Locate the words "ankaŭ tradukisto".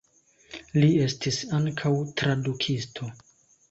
1.61-3.17